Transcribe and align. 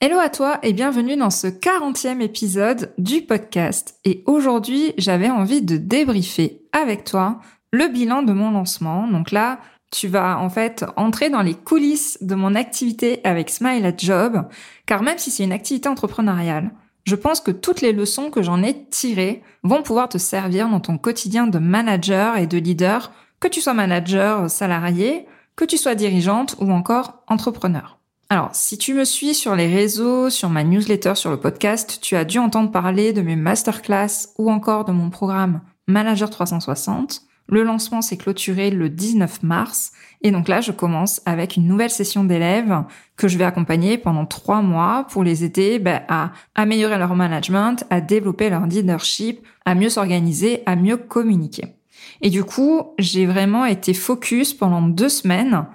Hello 0.00 0.20
à 0.20 0.28
toi 0.28 0.60
et 0.62 0.72
bienvenue 0.72 1.16
dans 1.16 1.28
ce 1.28 1.48
40e 1.48 2.20
épisode 2.20 2.94
du 2.98 3.22
podcast. 3.22 3.98
Et 4.04 4.22
aujourd'hui, 4.26 4.94
j'avais 4.96 5.28
envie 5.28 5.60
de 5.60 5.76
débriefer 5.76 6.62
avec 6.70 7.02
toi 7.02 7.40
le 7.72 7.88
bilan 7.88 8.22
de 8.22 8.32
mon 8.32 8.52
lancement. 8.52 9.08
Donc 9.08 9.32
là, 9.32 9.58
tu 9.90 10.06
vas 10.06 10.38
en 10.38 10.50
fait 10.50 10.84
entrer 10.96 11.30
dans 11.30 11.42
les 11.42 11.54
coulisses 11.54 12.16
de 12.20 12.36
mon 12.36 12.54
activité 12.54 13.20
avec 13.24 13.50
Smile 13.50 13.84
at 13.84 13.96
Job, 13.98 14.46
car 14.86 15.02
même 15.02 15.18
si 15.18 15.32
c'est 15.32 15.42
une 15.42 15.50
activité 15.50 15.88
entrepreneuriale, 15.88 16.70
je 17.02 17.16
pense 17.16 17.40
que 17.40 17.50
toutes 17.50 17.80
les 17.80 17.92
leçons 17.92 18.30
que 18.30 18.40
j'en 18.40 18.62
ai 18.62 18.86
tirées 18.90 19.42
vont 19.64 19.82
pouvoir 19.82 20.08
te 20.08 20.18
servir 20.18 20.68
dans 20.68 20.78
ton 20.78 20.96
quotidien 20.96 21.48
de 21.48 21.58
manager 21.58 22.36
et 22.36 22.46
de 22.46 22.58
leader, 22.58 23.10
que 23.40 23.48
tu 23.48 23.60
sois 23.60 23.74
manager, 23.74 24.48
salarié, 24.48 25.26
que 25.56 25.64
tu 25.64 25.76
sois 25.76 25.96
dirigeante 25.96 26.54
ou 26.60 26.70
encore 26.70 27.24
entrepreneur. 27.26 27.97
Alors, 28.30 28.50
si 28.52 28.76
tu 28.76 28.92
me 28.92 29.04
suis 29.04 29.32
sur 29.32 29.56
les 29.56 29.74
réseaux, 29.74 30.28
sur 30.28 30.50
ma 30.50 30.62
newsletter, 30.62 31.14
sur 31.14 31.30
le 31.30 31.40
podcast, 31.40 31.98
tu 32.02 32.14
as 32.14 32.26
dû 32.26 32.38
entendre 32.38 32.70
parler 32.70 33.14
de 33.14 33.22
mes 33.22 33.36
masterclass 33.36 34.34
ou 34.36 34.50
encore 34.50 34.84
de 34.84 34.92
mon 34.92 35.08
programme 35.08 35.62
Manager 35.86 36.28
360. 36.28 37.22
Le 37.48 37.62
lancement 37.62 38.02
s'est 38.02 38.18
clôturé 38.18 38.70
le 38.70 38.90
19 38.90 39.42
mars 39.42 39.92
et 40.20 40.30
donc 40.30 40.46
là, 40.46 40.60
je 40.60 40.72
commence 40.72 41.22
avec 41.24 41.56
une 41.56 41.66
nouvelle 41.66 41.88
session 41.88 42.22
d'élèves 42.22 42.82
que 43.16 43.28
je 43.28 43.38
vais 43.38 43.44
accompagner 43.44 43.96
pendant 43.96 44.26
trois 44.26 44.60
mois 44.60 45.06
pour 45.08 45.24
les 45.24 45.44
aider 45.44 45.78
ben, 45.78 46.02
à 46.08 46.32
améliorer 46.54 46.98
leur 46.98 47.14
management, 47.14 47.86
à 47.88 48.02
développer 48.02 48.50
leur 48.50 48.66
leadership, 48.66 49.40
à 49.64 49.74
mieux 49.74 49.88
s'organiser, 49.88 50.62
à 50.66 50.76
mieux 50.76 50.98
communiquer. 50.98 51.76
Et 52.20 52.28
du 52.28 52.44
coup, 52.44 52.82
j'ai 52.98 53.24
vraiment 53.24 53.64
été 53.64 53.94
focus 53.94 54.52
pendant 54.52 54.82
deux 54.82 55.08
semaines 55.08 55.66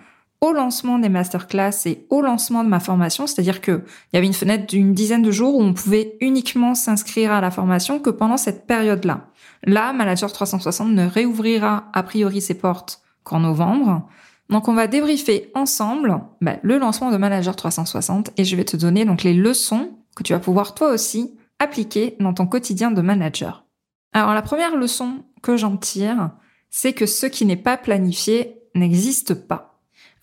au 0.44 0.52
lancement 0.52 1.00
des 1.00 1.08
masterclass 1.08 1.86
et 1.86 2.06
au 2.10 2.22
lancement 2.22 2.66
de 2.66 2.70
ma 2.70 2.82
formation, 2.82 3.28
c'est-à-dire 3.28 3.62
que 3.62 3.82
il 4.12 4.16
y 4.16 4.18
avait 4.18 4.28
une 4.28 4.34
fenêtre 4.34 4.68
d'une 4.68 4.94
dizaine 4.94 5.22
de 5.22 5.32
jours 5.32 5.56
où 5.56 5.62
on 5.62 5.74
pouvait 5.74 6.18
uniquement 6.20 6.76
s'inscrire 6.76 7.32
à 7.32 7.40
la 7.40 7.50
formation 7.50 7.98
que 7.98 8.10
pendant 8.10 8.36
cette 8.36 8.68
période-là. 8.68 9.30
Là, 9.64 9.94
Manager 9.94 10.30
360 10.30 10.90
ne 10.90 11.08
réouvrira 11.08 11.86
a 11.94 12.04
priori 12.04 12.42
ses 12.42 12.56
portes 12.56 13.02
qu'en 13.24 13.40
novembre. 13.40 14.06
Donc 14.50 14.68
on 14.68 14.74
va 14.74 14.88
débriefer 14.88 15.50
ensemble 15.56 16.20
bah, 16.42 16.58
le 16.62 16.78
lancement 16.78 17.10
de 17.10 17.16
Manager 17.16 17.56
360 17.56 18.32
et 18.36 18.44
je 18.44 18.58
vais 18.58 18.66
te 18.66 18.76
donner 18.76 19.06
donc 19.06 19.24
les 19.24 19.34
leçons 19.34 19.92
que 20.14 20.24
tu 20.24 20.34
vas 20.34 20.40
pouvoir 20.40 20.76
toi 20.76 20.92
aussi 20.92 21.38
appliquer 21.60 22.18
dans 22.20 22.34
ton 22.34 22.48
quotidien 22.48 22.92
de 22.92 23.02
manager. 23.02 23.64
Alors 24.12 24.34
la 24.34 24.42
première 24.42 24.76
leçon 24.76 25.24
que 25.42 25.56
j'en 25.56 25.78
tire, 25.78 26.32
c'est 26.70 26.92
que 26.92 27.06
ce 27.06 27.28
qui 27.28 27.46
n'est 27.46 27.56
pas 27.56 27.78
planifié 27.78 28.58
n'existe 28.76 29.34
pas. 29.36 29.73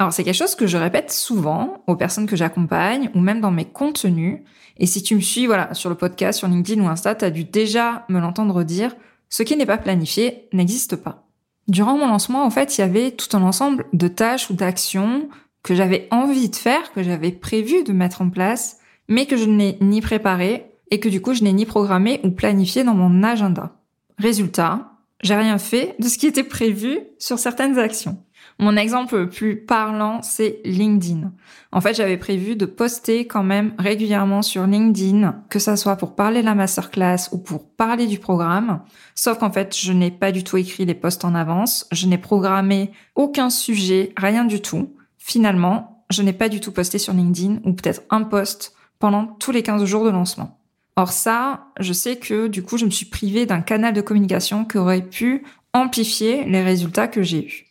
Alors 0.01 0.15
c'est 0.15 0.25
quelque 0.25 0.35
chose 0.35 0.55
que 0.55 0.67
je 0.67 0.79
répète 0.79 1.13
souvent 1.13 1.85
aux 1.87 1.95
personnes 1.95 2.27
que 2.27 2.35
j'accompagne 2.35 3.11
ou 3.15 3.21
même 3.21 3.43
dans 3.43 3.51
mes 3.51 3.67
contenus. 3.67 4.39
Et 4.79 4.87
si 4.87 5.03
tu 5.03 5.15
me 5.15 5.21
suis 5.21 5.45
voilà 5.45 5.75
sur 5.75 5.91
le 5.91 5.95
podcast, 5.95 6.39
sur 6.39 6.49
LinkedIn 6.49 6.83
ou 6.83 6.89
Insta, 6.89 7.15
tu 7.15 7.27
as 7.27 7.31
dû 7.31 7.45
déjà 7.45 8.07
me 8.09 8.19
l'entendre 8.19 8.63
dire, 8.63 8.97
ce 9.29 9.43
qui 9.43 9.59
n'est 9.59 9.67
pas 9.67 9.77
planifié 9.77 10.49
n'existe 10.55 10.97
pas. 10.97 11.29
Durant 11.69 11.99
mon 11.99 12.07
lancement, 12.07 12.47
en 12.47 12.51
fait, 12.51 12.79
il 12.79 12.81
y 12.81 12.85
avait 12.85 13.11
tout 13.11 13.37
un 13.37 13.43
ensemble 13.43 13.85
de 13.93 14.09
tâches 14.09 14.49
ou 14.49 14.55
d'actions 14.55 15.29
que 15.63 15.75
j'avais 15.75 16.09
envie 16.11 16.49
de 16.49 16.57
faire, 16.57 16.93
que 16.93 17.03
j'avais 17.03 17.31
prévu 17.31 17.85
de 17.85 17.93
mettre 17.93 18.23
en 18.23 18.31
place, 18.31 18.79
mais 19.07 19.27
que 19.27 19.37
je 19.37 19.45
n'ai 19.45 19.77
ni 19.83 20.01
préparé 20.01 20.73
et 20.91 20.99
que 20.99 21.11
du 21.11 21.21
coup 21.21 21.35
je 21.35 21.45
n'ai 21.45 21.53
ni 21.53 21.67
programmé 21.67 22.21
ou 22.25 22.31
planifié 22.31 22.85
dans 22.85 22.95
mon 22.95 23.23
agenda. 23.23 23.77
Résultat, 24.17 24.90
j'ai 25.23 25.35
rien 25.35 25.59
fait 25.59 25.95
de 25.99 26.09
ce 26.09 26.19
qui 26.19 26.27
était 26.27 26.45
prévu 26.45 27.01
sur 27.19 27.39
certaines 27.39 27.79
actions. 27.79 28.19
Mon 28.59 28.77
exemple 28.77 29.17
le 29.17 29.31
plus 29.31 29.65
parlant, 29.65 30.21
c'est 30.21 30.61
LinkedIn. 30.67 31.33
En 31.73 31.81
fait, 31.81 31.95
j'avais 31.95 32.19
prévu 32.19 32.57
de 32.57 32.67
poster 32.67 33.27
quand 33.27 33.43
même 33.43 33.73
régulièrement 33.79 34.43
sur 34.43 34.67
LinkedIn, 34.67 35.45
que 35.49 35.59
ça 35.59 35.77
soit 35.77 35.97
pour 35.97 36.15
parler 36.15 36.43
de 36.43 36.47
la 36.47 36.55
masterclass 36.55 37.31
ou 37.33 37.39
pour 37.39 37.71
parler 37.71 38.07
du 38.07 38.19
programme. 38.19 38.83
Sauf 39.15 39.39
qu'en 39.39 39.51
fait, 39.51 39.75
je 39.75 39.93
n'ai 39.93 40.11
pas 40.11 40.31
du 40.31 40.45
tout 40.45 40.59
écrit 40.59 40.85
les 40.85 40.95
posts 40.95 41.25
en 41.25 41.35
avance. 41.35 41.87
Je 41.91 42.07
n'ai 42.07 42.19
programmé 42.19 42.93
aucun 43.15 43.49
sujet, 43.49 44.13
rien 44.19 44.45
du 44.45 44.61
tout. 44.61 44.95
Finalement, 45.17 46.05
je 46.11 46.23
n'ai 46.23 46.35
pas 46.35 46.51
du 46.51 46.61
tout 46.61 46.73
posté 46.73 46.99
sur 46.99 47.15
LinkedIn 47.15 47.61
ou 47.65 47.73
peut-être 47.73 48.03
un 48.11 48.25
post 48.25 48.75
pendant 48.99 49.25
tous 49.25 49.53
les 49.53 49.63
15 49.63 49.85
jours 49.87 50.05
de 50.05 50.11
lancement. 50.11 50.60
Or 50.97 51.13
ça, 51.13 51.69
je 51.79 51.93
sais 51.93 52.17
que 52.17 52.47
du 52.49 52.63
coup, 52.63 52.77
je 52.77 52.85
me 52.85 52.91
suis 52.91 53.07
privée 53.07 53.47
d'un 53.47 53.61
canal 53.61 53.95
de 53.95 54.01
communication 54.01 54.65
qui 54.65 54.79
aurait 54.79 55.03
pu 55.03 55.45
amplifier 55.73 56.45
les 56.45 56.63
résultats 56.63 57.09
que 57.09 57.23
j'ai 57.23 57.47
eus. 57.47 57.67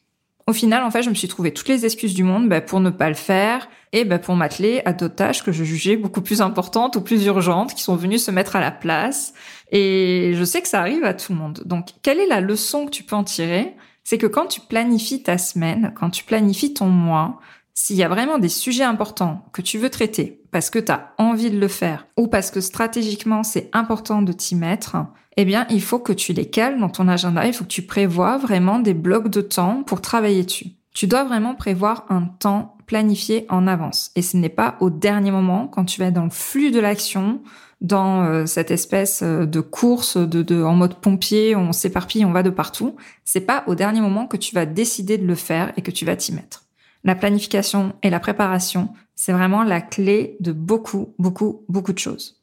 Au 0.48 0.54
final, 0.54 0.84
en 0.84 0.90
fait, 0.90 1.04
je 1.04 1.12
me 1.12 1.16
suis 1.16 1.28
trouvé 1.28 1.54
toutes 1.54 1.68
les 1.68 1.86
excuses 1.86 2.16
du 2.16 2.24
monde 2.24 2.50
bah, 2.50 2.60
pour 2.60 2.80
ne 2.80 2.90
pas 2.90 3.08
le 3.08 3.16
faire 3.16 3.70
et 3.92 4.04
bah, 4.04 4.18
pour 4.18 4.36
m'atteler 4.36 4.82
à 4.84 4.94
d'autres 4.94 5.14
tâches 5.14 5.44
que 5.44 5.52
je 5.52 5.64
jugeais 5.64 5.96
beaucoup 5.96 6.22
plus 6.22 6.42
importantes 6.42 6.96
ou 6.96 7.02
plus 7.02 7.26
urgentes 7.26 7.76
qui 7.76 7.84
sont 7.84 7.96
venues 7.96 8.18
se 8.18 8.32
mettre 8.32 8.56
à 8.56 8.60
la 8.60 8.72
place. 8.72 9.36
Et 9.72 10.32
je 10.34 10.44
sais 10.44 10.64
que 10.64 10.68
ça 10.68 10.80
arrive 10.80 11.04
à 11.04 11.14
tout 11.14 11.34
le 11.34 11.38
monde. 11.38 11.62
Donc, 11.66 11.90
quelle 12.02 12.20
est 12.20 12.26
la 12.26 12.42
leçon 12.42 12.88
que 12.88 12.90
tu 12.90 13.04
peux 13.04 13.16
en 13.16 13.24
tirer? 13.24 13.76
C'est 14.04 14.18
que 14.18 14.26
quand 14.26 14.48
tu 14.48 14.60
planifies 14.60 15.22
ta 15.22 15.38
semaine, 15.38 15.94
quand 15.96 16.10
tu 16.10 16.24
planifies 16.24 16.74
ton 16.74 16.88
mois, 16.88 17.40
s'il 17.76 17.98
y 17.98 18.04
a 18.04 18.10
vraiment 18.10 18.40
des 18.40 18.50
sujets 18.50 18.84
importants 18.84 19.46
que 19.54 19.62
tu 19.62 19.78
veux 19.78 19.92
traiter 19.92 20.39
parce 20.52 20.70
que 20.70 20.80
tu 20.80 20.92
as 20.92 21.14
envie 21.18 21.52
de 21.52 21.60
le 21.60 21.68
faire 21.68 22.08
ou 22.18 22.28
parce 22.28 22.52
que 22.52 22.62
stratégiquement 22.62 23.44
c'est 23.44 23.70
important 23.74 24.22
de 24.22 24.32
t'y 24.32 24.56
mettre, 24.56 24.98
eh 25.38 25.46
bien, 25.46 25.66
il 25.70 25.82
faut 25.82 26.00
que 26.00 26.12
tu 26.12 26.34
les 26.34 26.50
cales 26.50 26.80
dans 26.80 26.90
ton 26.90 27.08
agenda, 27.08 27.46
il 27.46 27.54
faut 27.54 27.64
que 27.64 27.70
tu 27.70 27.84
prévois 27.84 28.38
vraiment 28.38 28.80
des 28.80 28.94
blocs 28.94 29.30
de 29.30 29.42
temps 29.42 29.84
pour 29.84 30.02
travailler 30.02 30.44
dessus. 30.44 30.68
Tu 30.94 31.08
dois 31.08 31.24
vraiment 31.24 31.56
prévoir 31.56 32.06
un 32.10 32.24
temps 32.24 32.76
planifié 32.88 33.46
en 33.50 33.68
avance. 33.68 34.12
Et 34.16 34.22
ce 34.22 34.36
n'est 34.36 34.50
pas 34.50 34.76
au 34.82 34.90
dernier 34.90 35.32
moment, 35.32 35.68
quand 35.68 35.86
tu 35.86 36.02
vas 36.02 36.12
dans 36.12 36.26
le 36.26 36.30
flux 36.30 36.72
de 36.72 36.80
l'action, 36.80 37.42
dans 37.82 38.24
euh, 38.24 38.46
cette 38.46 38.72
espèce 38.72 39.22
euh, 39.24 39.46
de 39.46 39.62
course 39.62 40.18
de, 40.18 40.42
de, 40.42 40.62
en 40.62 40.74
mode 40.74 40.96
pompier, 40.96 41.56
on 41.56 41.72
s'éparpille, 41.72 42.26
on 42.26 42.32
va 42.32 42.44
de 42.44 42.50
partout. 42.50 42.96
C'est 43.24 43.42
pas 43.42 43.64
au 43.68 43.76
dernier 43.76 44.02
moment 44.02 44.28
que 44.28 44.38
tu 44.38 44.54
vas 44.54 44.66
décider 44.66 45.18
de 45.18 45.26
le 45.26 45.36
faire 45.36 45.72
et 45.78 45.82
que 45.82 45.92
tu 45.92 46.04
vas 46.04 46.16
t'y 46.16 46.34
mettre. 46.34 46.66
La 47.04 47.16
planification 47.16 47.94
et 48.04 48.10
la 48.10 48.20
préparation, 48.20 48.90
c'est 49.16 49.32
vraiment 49.32 49.64
la 49.64 49.82
clé 49.82 50.38
de 50.40 50.52
beaucoup, 50.52 51.14
beaucoup, 51.18 51.64
beaucoup 51.70 51.94
de 51.94 52.00
choses. 52.00 52.40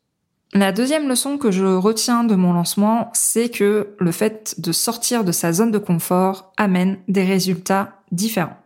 La 0.52 0.72
deuxième 0.72 1.08
leçon 1.08 1.38
que 1.38 1.50
je 1.50 1.64
retiens 1.64 2.24
de 2.24 2.34
mon 2.34 2.52
lancement, 2.52 3.10
c'est 3.12 3.50
que 3.50 3.94
le 3.98 4.12
fait 4.12 4.54
de 4.58 4.72
sortir 4.72 5.24
de 5.24 5.32
sa 5.32 5.52
zone 5.52 5.70
de 5.70 5.78
confort 5.78 6.52
amène 6.56 6.98
des 7.08 7.24
résultats 7.24 8.00
différents. 8.12 8.56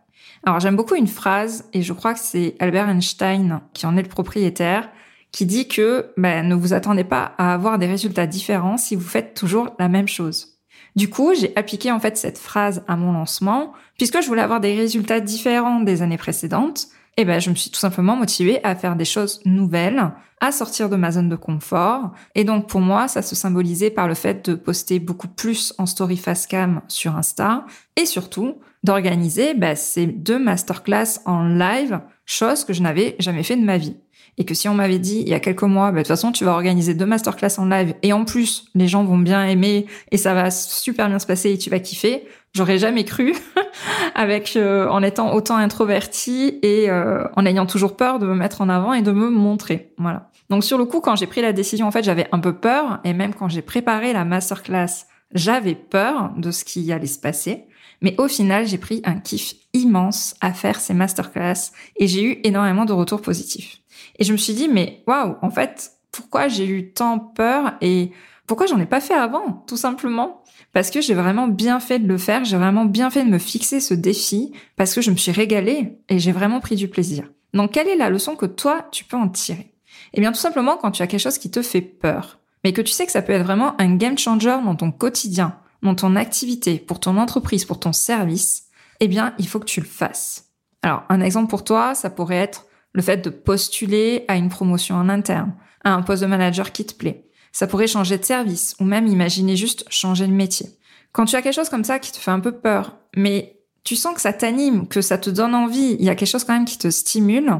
Alors 0.43 0.59
j'aime 0.59 0.75
beaucoup 0.75 0.95
une 0.95 1.07
phrase, 1.07 1.65
et 1.73 1.81
je 1.81 1.93
crois 1.93 2.13
que 2.13 2.19
c'est 2.19 2.55
Albert 2.59 2.89
Einstein 2.89 3.61
qui 3.73 3.85
en 3.85 3.97
est 3.97 4.03
le 4.03 4.09
propriétaire, 4.09 4.89
qui 5.31 5.45
dit 5.45 5.67
que 5.67 6.11
ben, 6.17 6.47
ne 6.47 6.55
vous 6.55 6.73
attendez 6.73 7.03
pas 7.03 7.33
à 7.37 7.53
avoir 7.53 7.79
des 7.79 7.87
résultats 7.87 8.27
différents 8.27 8.77
si 8.77 8.95
vous 8.95 9.07
faites 9.07 9.33
toujours 9.33 9.75
la 9.79 9.87
même 9.87 10.07
chose. 10.07 10.50
Du 10.95 11.09
coup, 11.09 11.33
j'ai 11.33 11.55
appliqué 11.55 11.91
en 11.91 11.99
fait 11.99 12.17
cette 12.17 12.37
phrase 12.37 12.83
à 12.87 12.95
mon 12.95 13.13
lancement, 13.13 13.73
puisque 13.97 14.21
je 14.21 14.27
voulais 14.27 14.41
avoir 14.41 14.59
des 14.59 14.75
résultats 14.75 15.19
différents 15.19 15.79
des 15.79 16.01
années 16.01 16.17
précédentes, 16.17 16.87
et 17.17 17.25
ben 17.25 17.39
je 17.39 17.49
me 17.49 17.55
suis 17.55 17.69
tout 17.69 17.79
simplement 17.79 18.15
motivée 18.15 18.63
à 18.63 18.75
faire 18.75 18.95
des 18.95 19.05
choses 19.05 19.41
nouvelles, 19.45 20.11
à 20.39 20.51
sortir 20.51 20.89
de 20.89 20.95
ma 20.95 21.11
zone 21.11 21.29
de 21.29 21.35
confort. 21.35 22.11
Et 22.35 22.43
donc 22.43 22.67
pour 22.67 22.81
moi, 22.81 23.07
ça 23.07 23.21
se 23.21 23.35
symbolisait 23.35 23.91
par 23.91 24.07
le 24.07 24.15
fait 24.15 24.49
de 24.49 24.55
poster 24.55 24.99
beaucoup 24.99 25.27
plus 25.27 25.73
en 25.77 25.85
story 25.85 26.17
face 26.17 26.47
cam 26.47 26.81
sur 26.87 27.15
Insta 27.15 27.65
et 27.95 28.05
surtout 28.05 28.55
d'organiser 28.83 29.53
ben, 29.53 29.75
ces 29.75 30.07
deux 30.07 30.39
masterclass 30.39 31.19
en 31.25 31.43
live, 31.43 31.99
chose 32.25 32.63
que 32.63 32.73
je 32.73 32.81
n'avais 32.81 33.15
jamais 33.19 33.43
fait 33.43 33.55
de 33.55 33.63
ma 33.63 33.77
vie. 33.77 33.97
Et 34.37 34.45
que 34.45 34.53
si 34.53 34.69
on 34.69 34.73
m'avait 34.73 34.99
dit 34.99 35.21
il 35.21 35.29
y 35.29 35.33
a 35.33 35.39
quelques 35.39 35.63
mois, 35.63 35.91
ben, 35.91 35.97
de 35.97 36.01
toute 36.01 36.07
façon 36.07 36.31
tu 36.31 36.45
vas 36.45 36.51
organiser 36.51 36.93
deux 36.93 37.05
masterclass 37.05 37.59
en 37.59 37.65
live 37.65 37.93
et 38.01 38.13
en 38.13 38.25
plus 38.25 38.65
les 38.75 38.87
gens 38.87 39.03
vont 39.03 39.17
bien 39.17 39.45
aimer 39.45 39.85
et 40.11 40.17
ça 40.17 40.33
va 40.33 40.51
super 40.51 41.09
bien 41.09 41.19
se 41.19 41.27
passer 41.27 41.51
et 41.51 41.57
tu 41.57 41.69
vas 41.69 41.79
kiffer, 41.79 42.23
J'aurais 42.53 42.77
jamais 42.77 43.05
cru, 43.05 43.33
avec 44.15 44.57
euh, 44.57 44.89
en 44.89 45.01
étant 45.03 45.33
autant 45.33 45.55
introverti 45.55 46.59
et 46.61 46.89
euh, 46.89 47.23
en 47.37 47.45
ayant 47.45 47.65
toujours 47.65 47.95
peur 47.95 48.19
de 48.19 48.25
me 48.25 48.35
mettre 48.35 48.59
en 48.59 48.67
avant 48.67 48.93
et 48.93 49.01
de 49.01 49.11
me 49.11 49.29
montrer. 49.29 49.93
Voilà. 49.97 50.29
Donc 50.49 50.65
sur 50.65 50.77
le 50.77 50.83
coup, 50.83 50.99
quand 50.99 51.15
j'ai 51.15 51.27
pris 51.27 51.41
la 51.41 51.53
décision, 51.53 51.87
en 51.87 51.91
fait, 51.91 52.03
j'avais 52.03 52.27
un 52.33 52.39
peu 52.39 52.53
peur 52.53 52.99
et 53.05 53.13
même 53.13 53.33
quand 53.33 53.47
j'ai 53.47 53.61
préparé 53.61 54.11
la 54.11 54.25
masterclass, 54.25 55.05
j'avais 55.33 55.75
peur 55.75 56.33
de 56.35 56.51
ce 56.51 56.65
qui 56.65 56.91
allait 56.91 57.07
se 57.07 57.19
passer. 57.19 57.63
Mais 58.01 58.15
au 58.17 58.27
final, 58.27 58.67
j'ai 58.67 58.77
pris 58.77 59.01
un 59.05 59.15
kiff 59.15 59.53
immense 59.73 60.35
à 60.41 60.51
faire 60.51 60.81
ces 60.81 60.93
masterclass 60.93 61.71
et 61.95 62.07
j'ai 62.07 62.23
eu 62.23 62.41
énormément 62.43 62.83
de 62.83 62.91
retours 62.91 63.21
positifs. 63.21 63.80
Et 64.19 64.23
je 64.23 64.31
me 64.31 64.37
suis 64.37 64.53
dit, 64.53 64.67
mais 64.67 65.03
waouh, 65.07 65.35
en 65.41 65.49
fait, 65.49 65.93
pourquoi 66.11 66.47
j'ai 66.47 66.67
eu 66.67 66.91
tant 66.91 67.19
peur 67.19 67.73
et 67.81 68.11
pourquoi 68.47 68.67
j'en 68.67 68.79
ai 68.79 68.85
pas 68.85 68.99
fait 68.99 69.13
avant, 69.13 69.63
tout 69.67 69.77
simplement? 69.77 70.43
Parce 70.73 70.89
que 70.89 71.01
j'ai 71.01 71.13
vraiment 71.13 71.47
bien 71.47 71.79
fait 71.79 71.99
de 71.99 72.07
le 72.07 72.17
faire, 72.17 72.43
j'ai 72.43 72.57
vraiment 72.57 72.85
bien 72.85 73.09
fait 73.09 73.23
de 73.23 73.29
me 73.29 73.37
fixer 73.37 73.79
ce 73.79 73.93
défi, 73.93 74.51
parce 74.75 74.93
que 74.93 75.01
je 75.01 75.11
me 75.11 75.15
suis 75.15 75.31
régalée 75.31 75.97
et 76.09 76.19
j'ai 76.19 76.31
vraiment 76.31 76.59
pris 76.59 76.75
du 76.75 76.87
plaisir. 76.87 77.29
Donc 77.53 77.71
quelle 77.71 77.87
est 77.87 77.95
la 77.95 78.09
leçon 78.09 78.35
que 78.35 78.45
toi, 78.45 78.87
tu 78.91 79.03
peux 79.03 79.17
en 79.17 79.29
tirer? 79.29 79.73
Eh 80.13 80.21
bien 80.21 80.31
tout 80.31 80.39
simplement 80.39 80.77
quand 80.77 80.91
tu 80.91 81.01
as 81.01 81.07
quelque 81.07 81.21
chose 81.21 81.37
qui 81.37 81.51
te 81.51 81.61
fait 81.61 81.81
peur, 81.81 82.39
mais 82.63 82.73
que 82.73 82.81
tu 82.81 82.91
sais 82.91 83.05
que 83.05 83.11
ça 83.11 83.21
peut 83.21 83.33
être 83.33 83.45
vraiment 83.45 83.79
un 83.79 83.95
game 83.95 84.17
changer 84.17 84.57
dans 84.63 84.75
ton 84.75 84.91
quotidien, 84.91 85.57
dans 85.81 85.95
ton 85.95 86.15
activité, 86.15 86.77
pour 86.77 86.99
ton 86.99 87.17
entreprise, 87.17 87.65
pour 87.65 87.79
ton 87.79 87.93
service, 87.93 88.65
eh 88.99 89.07
bien 89.07 89.33
il 89.37 89.47
faut 89.47 89.59
que 89.59 89.65
tu 89.65 89.79
le 89.79 89.85
fasses. 89.85 90.49
Alors 90.81 91.03
un 91.09 91.21
exemple 91.21 91.49
pour 91.49 91.63
toi, 91.63 91.95
ça 91.95 92.09
pourrait 92.09 92.37
être 92.37 92.65
le 92.93 93.01
fait 93.01 93.17
de 93.17 93.29
postuler 93.29 94.25
à 94.27 94.35
une 94.35 94.49
promotion 94.49 94.95
en 94.95 95.09
interne, 95.09 95.53
à 95.83 95.93
un 95.93 96.01
poste 96.01 96.21
de 96.21 96.27
manager 96.27 96.71
qui 96.71 96.85
te 96.85 96.93
plaît. 96.93 97.25
Ça 97.51 97.67
pourrait 97.67 97.87
changer 97.87 98.17
de 98.17 98.25
service 98.25 98.75
ou 98.79 98.85
même 98.85 99.07
imaginer 99.07 99.55
juste 99.55 99.85
changer 99.89 100.27
de 100.27 100.31
métier. 100.31 100.67
Quand 101.11 101.25
tu 101.25 101.35
as 101.35 101.41
quelque 101.41 101.55
chose 101.55 101.69
comme 101.69 101.83
ça 101.83 101.99
qui 101.99 102.11
te 102.11 102.17
fait 102.17 102.31
un 102.31 102.39
peu 102.39 102.53
peur, 102.53 102.97
mais 103.15 103.57
tu 103.83 103.95
sens 103.95 104.13
que 104.13 104.21
ça 104.21 104.33
t'anime, 104.33 104.87
que 104.87 105.01
ça 105.01 105.17
te 105.17 105.29
donne 105.29 105.55
envie, 105.55 105.95
il 105.99 106.05
y 106.05 106.09
a 106.09 106.15
quelque 106.15 106.29
chose 106.29 106.43
quand 106.43 106.53
même 106.53 106.65
qui 106.65 106.77
te 106.77 106.89
stimule, 106.89 107.53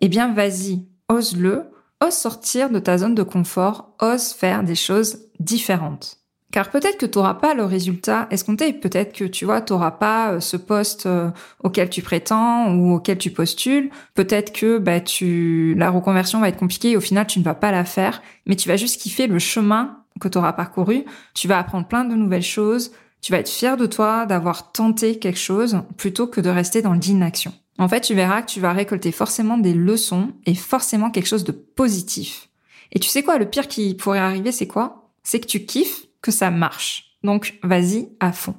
eh 0.00 0.08
bien 0.08 0.32
vas-y, 0.34 0.86
ose-le, 1.08 1.70
ose 2.04 2.14
sortir 2.14 2.70
de 2.70 2.78
ta 2.78 2.98
zone 2.98 3.14
de 3.14 3.22
confort, 3.22 3.94
ose 4.00 4.32
faire 4.32 4.64
des 4.64 4.74
choses 4.74 5.18
différentes. 5.40 6.17
Car 6.50 6.70
peut-être 6.70 6.96
que 6.96 7.04
tu 7.04 7.18
n'auras 7.18 7.34
pas 7.34 7.52
le 7.52 7.64
résultat 7.64 8.26
escompté, 8.30 8.72
peut-être 8.72 9.12
que 9.12 9.24
tu 9.24 9.44
vois, 9.44 9.60
tu 9.60 9.74
pas 10.00 10.32
euh, 10.32 10.40
ce 10.40 10.56
poste 10.56 11.04
euh, 11.04 11.30
auquel 11.62 11.90
tu 11.90 12.00
prétends 12.00 12.74
ou 12.74 12.94
auquel 12.94 13.18
tu 13.18 13.30
postules, 13.30 13.90
peut-être 14.14 14.52
que 14.52 14.78
bah, 14.78 15.00
tu 15.00 15.74
la 15.76 15.90
reconversion 15.90 16.40
va 16.40 16.48
être 16.48 16.58
compliquée 16.58 16.92
et 16.92 16.96
au 16.96 17.02
final 17.02 17.26
tu 17.26 17.38
ne 17.38 17.44
vas 17.44 17.54
pas 17.54 17.70
la 17.70 17.84
faire, 17.84 18.22
mais 18.46 18.56
tu 18.56 18.68
vas 18.68 18.76
juste 18.76 19.00
kiffer 19.00 19.26
le 19.26 19.38
chemin 19.38 19.98
que 20.20 20.28
tu 20.28 20.38
auras 20.38 20.54
parcouru, 20.54 21.04
tu 21.34 21.48
vas 21.48 21.58
apprendre 21.58 21.86
plein 21.86 22.04
de 22.04 22.14
nouvelles 22.14 22.42
choses, 22.42 22.92
tu 23.20 23.32
vas 23.32 23.38
être 23.38 23.50
fier 23.50 23.76
de 23.76 23.86
toi 23.86 24.24
d'avoir 24.24 24.72
tenté 24.72 25.18
quelque 25.18 25.38
chose 25.38 25.82
plutôt 25.96 26.26
que 26.26 26.40
de 26.40 26.48
rester 26.48 26.80
dans 26.80 26.94
l'inaction. 26.94 27.52
En 27.78 27.88
fait, 27.88 28.00
tu 28.00 28.14
verras 28.14 28.42
que 28.42 28.50
tu 28.50 28.60
vas 28.60 28.72
récolter 28.72 29.12
forcément 29.12 29.58
des 29.58 29.74
leçons 29.74 30.32
et 30.46 30.54
forcément 30.54 31.10
quelque 31.10 31.28
chose 31.28 31.44
de 31.44 31.52
positif. 31.52 32.48
Et 32.92 32.98
tu 32.98 33.08
sais 33.08 33.22
quoi, 33.22 33.38
le 33.38 33.48
pire 33.48 33.68
qui 33.68 33.94
pourrait 33.94 34.18
arriver, 34.18 34.50
c'est 34.50 34.66
quoi? 34.66 35.10
C'est 35.22 35.40
que 35.40 35.46
tu 35.46 35.64
kiffes, 35.64 36.07
que 36.22 36.30
ça 36.30 36.50
marche. 36.50 37.16
Donc, 37.22 37.58
vas-y 37.62 38.08
à 38.20 38.32
fond. 38.32 38.54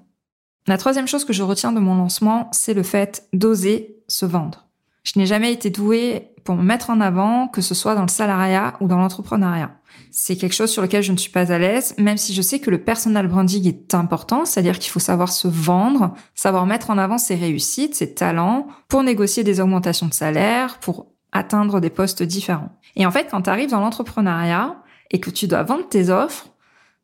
La 0.68 0.78
troisième 0.78 1.08
chose 1.08 1.26
que 1.26 1.34
je 1.34 1.44
retiens 1.44 1.72
de 1.72 1.80
mon 1.80 1.96
lancement, 1.96 2.50
c'est 2.52 2.74
le 2.74 2.84
fait 2.84 3.28
d'oser 3.34 3.98
se 4.08 4.26
vendre. 4.26 4.68
Je 5.04 5.18
n'ai 5.18 5.26
jamais 5.26 5.52
été 5.52 5.70
douée 5.70 6.30
pour 6.44 6.56
me 6.56 6.64
mettre 6.64 6.90
en 6.90 7.02
avant, 7.02 7.48
que 7.48 7.62
ce 7.62 7.74
soit 7.74 7.96
dans 7.96 8.04
le 8.04 8.10
salariat 8.10 8.76
ou 8.80 8.88
dans 8.88 8.98
l'entrepreneuriat. 8.98 9.72
C'est 10.12 10.36
quelque 10.36 10.54
chose 10.54 10.70
sur 10.70 10.82
lequel 10.82 11.04
je 11.04 11.12
ne 11.12 11.18
suis 11.18 11.32
pas 11.32 11.52
à 11.52 11.58
l'aise, 11.58 11.96
même 11.98 12.18
si 12.18 12.34
je 12.34 12.42
sais 12.42 12.60
que 12.60 12.70
le 12.70 12.84
personal 12.84 13.28
branding 13.28 13.68
est 13.68 13.94
important, 13.94 14.46
c'est-à-dire 14.46 14.80
qu'il 14.80 14.92
faut 14.92 15.00
savoir 15.00 15.32
se 15.32 15.48
vendre, 15.48 16.14
savoir 16.36 16.66
mettre 16.66 16.90
en 16.90 16.98
avant 16.98 17.18
ses 17.18 17.36
réussites, 17.36 17.96
ses 17.96 18.14
talents, 18.14 18.68
pour 18.88 19.04
négocier 19.04 19.44
des 19.44 19.62
augmentations 19.62 20.08
de 20.08 20.14
salaire, 20.14 20.80
pour 20.80 21.08
atteindre 21.32 21.80
des 21.80 21.90
postes 21.90 22.24
différents. 22.24 22.78
Et 22.96 23.06
en 23.06 23.12
fait, 23.12 23.28
quand 23.30 23.44
tu 23.44 23.50
arrives 23.50 23.70
dans 23.70 23.80
l'entrepreneuriat 23.80 24.82
et 25.12 25.20
que 25.20 25.30
tu 25.30 25.48
dois 25.48 25.64
vendre 25.64 25.88
tes 25.88 26.10
offres, 26.10 26.48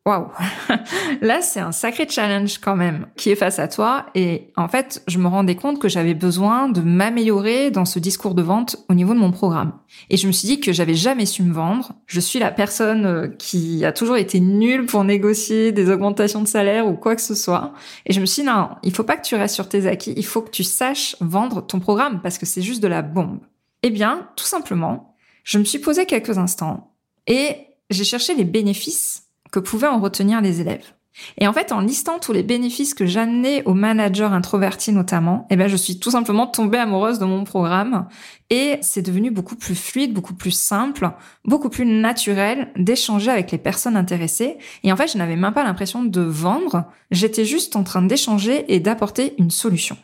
waouh, 0.06 0.28
là 1.20 1.42
c'est 1.42 1.58
un 1.60 1.72
sacré 1.72 2.06
challenge 2.08 2.58
quand 2.58 2.76
même 2.76 3.08
qui 3.16 3.30
est 3.30 3.36
face 3.36 3.58
à 3.58 3.66
toi. 3.66 4.06
Et 4.14 4.52
en 4.56 4.68
fait, 4.68 5.02
je 5.08 5.18
me 5.18 5.26
rendais 5.26 5.56
compte 5.56 5.80
que 5.80 5.88
j'avais 5.88 6.14
besoin 6.14 6.68
de 6.68 6.80
m'améliorer 6.80 7.70
dans 7.70 7.84
ce 7.84 7.98
discours 7.98 8.34
de 8.34 8.42
vente 8.42 8.76
au 8.88 8.94
niveau 8.94 9.12
de 9.12 9.18
mon 9.18 9.32
programme. 9.32 9.72
Et 10.08 10.16
je 10.16 10.28
me 10.28 10.32
suis 10.32 10.46
dit 10.46 10.60
que 10.60 10.72
j'avais 10.72 10.94
jamais 10.94 11.26
su 11.26 11.42
me 11.42 11.52
vendre. 11.52 11.92
Je 12.06 12.20
suis 12.20 12.38
la 12.38 12.52
personne 12.52 13.06
euh, 13.06 13.28
qui 13.28 13.84
a 13.84 13.92
toujours 13.92 14.16
été 14.16 14.38
nulle 14.38 14.86
pour 14.86 15.02
négocier 15.02 15.72
des 15.72 15.90
augmentations 15.90 16.40
de 16.40 16.48
salaire 16.48 16.86
ou 16.86 16.94
quoi 16.94 17.16
que 17.16 17.22
ce 17.22 17.34
soit. 17.34 17.74
Et 18.06 18.12
je 18.12 18.20
me 18.20 18.26
suis 18.26 18.42
dit 18.42 18.48
non, 18.48 18.70
il 18.84 18.94
faut 18.94 19.04
pas 19.04 19.16
que 19.16 19.26
tu 19.26 19.34
restes 19.34 19.56
sur 19.56 19.68
tes 19.68 19.86
acquis. 19.88 20.14
Il 20.16 20.24
faut 20.24 20.40
que 20.40 20.50
tu 20.50 20.62
saches 20.62 21.16
vendre 21.20 21.66
ton 21.66 21.80
programme 21.80 22.20
parce 22.22 22.38
que 22.38 22.46
c'est 22.46 22.62
juste 22.62 22.82
de 22.82 22.88
la 22.88 23.02
bombe. 23.02 23.40
Eh 23.82 23.90
bien, 23.90 24.28
tout 24.36 24.46
simplement, 24.46 25.16
je 25.42 25.58
me 25.58 25.64
suis 25.64 25.78
posé 25.80 26.06
quelques 26.06 26.38
instants 26.38 26.92
et 27.26 27.56
j'ai 27.90 28.04
cherché 28.04 28.34
les 28.34 28.44
bénéfices 28.44 29.25
que 29.52 29.60
pouvaient 29.60 29.86
en 29.86 30.00
retenir 30.00 30.40
les 30.40 30.60
élèves. 30.60 30.92
Et 31.38 31.46
en 31.46 31.52
fait, 31.52 31.72
en 31.72 31.80
listant 31.80 32.18
tous 32.18 32.32
les 32.32 32.42
bénéfices 32.42 32.94
que 32.94 33.06
j'amenais 33.06 33.62
aux 33.64 33.74
managers 33.74 34.24
introvertis 34.24 34.92
notamment, 34.92 35.46
eh 35.50 35.56
ben, 35.56 35.68
je 35.68 35.76
suis 35.76 35.98
tout 35.98 36.10
simplement 36.10 36.46
tombée 36.46 36.78
amoureuse 36.78 37.18
de 37.18 37.24
mon 37.24 37.44
programme 37.44 38.06
et 38.50 38.78
c'est 38.82 39.02
devenu 39.02 39.30
beaucoup 39.30 39.56
plus 39.56 39.74
fluide, 39.74 40.12
beaucoup 40.12 40.34
plus 40.34 40.50
simple, 40.50 41.10
beaucoup 41.44 41.70
plus 41.70 41.86
naturel 41.86 42.70
d'échanger 42.76 43.30
avec 43.30 43.50
les 43.50 43.58
personnes 43.58 43.96
intéressées. 43.96 44.58
Et 44.82 44.92
en 44.92 44.96
fait, 44.96 45.10
je 45.10 45.18
n'avais 45.18 45.36
même 45.36 45.54
pas 45.54 45.64
l'impression 45.64 46.04
de 46.04 46.20
vendre, 46.20 46.84
j'étais 47.10 47.44
juste 47.44 47.76
en 47.76 47.82
train 47.82 48.02
d'échanger 48.02 48.64
et 48.72 48.80
d'apporter 48.80 49.34
une 49.38 49.50
solution. 49.50 49.96